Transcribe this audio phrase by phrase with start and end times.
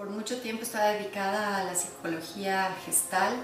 [0.00, 3.34] Por mucho tiempo estaba dedicada a la psicología gestal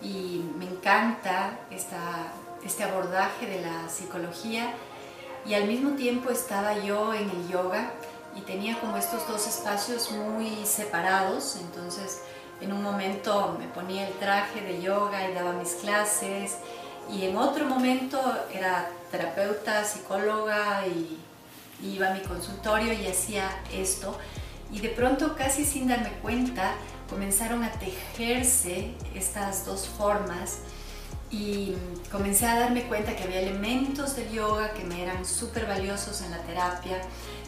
[0.00, 2.32] y me encanta esta,
[2.64, 4.72] este abordaje de la psicología.
[5.44, 7.92] Y al mismo tiempo estaba yo en el yoga
[8.34, 12.22] y tenía como estos dos espacios muy separados, entonces
[12.62, 16.56] en un momento me ponía el traje de yoga y daba mis clases
[17.10, 18.18] y en otro momento
[18.50, 21.20] era terapeuta, psicóloga y
[21.82, 24.16] iba a mi consultorio y hacía esto
[24.72, 26.74] y de pronto casi sin darme cuenta
[27.08, 30.58] comenzaron a tejerse estas dos formas
[31.30, 31.74] y
[32.10, 36.30] comencé a darme cuenta que había elementos del yoga que me eran súper valiosos en
[36.30, 37.00] la terapia,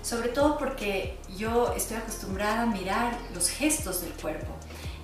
[0.02, 4.54] sobre todo porque yo estoy acostumbrada a mirar los gestos del cuerpo.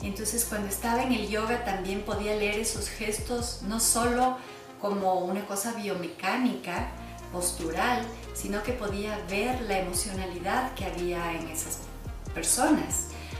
[0.02, 4.38] Entonces cuando estaba en el yoga también podía leer esos gestos no solo
[4.80, 6.88] como una cosa biomecánica,
[7.32, 8.02] postural,
[8.34, 11.89] sino que podía ver la emocionalidad que había en esas personas.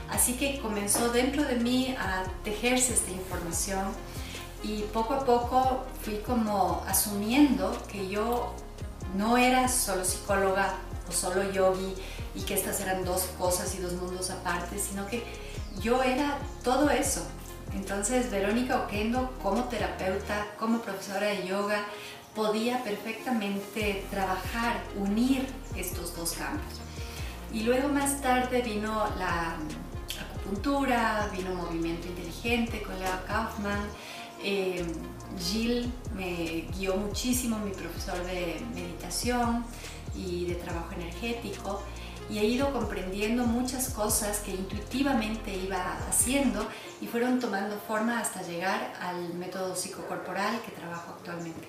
[0.09, 3.85] Así que comenzó dentro de mí a tejerse esta información
[4.63, 8.53] y poco a poco fui como asumiendo que yo
[9.15, 10.73] no era solo psicóloga
[11.09, 11.95] o solo yogi
[12.35, 15.23] y que estas eran dos cosas y dos mundos aparte, sino que
[15.81, 17.25] yo era todo eso.
[17.73, 21.85] Entonces Verónica Oquendo como terapeuta, como profesora de yoga,
[22.35, 26.79] podía perfectamente trabajar, unir estos dos campos.
[27.53, 29.57] Y luego más tarde vino la
[30.29, 33.81] acupuntura, vino movimiento inteligente con Lea Kaufman.
[34.43, 34.85] Eh,
[35.39, 39.63] Jill me guió muchísimo, mi profesor de meditación
[40.15, 41.81] y de trabajo energético
[42.31, 46.65] y he ido comprendiendo muchas cosas que intuitivamente iba haciendo
[47.01, 51.67] y fueron tomando forma hasta llegar al método psicocorporal que trabajo actualmente.